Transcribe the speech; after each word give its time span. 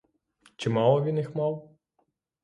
Чи 0.55 0.69
мало 0.69 1.03
він 1.03 1.17
їх 1.17 1.35
мав? 1.35 1.69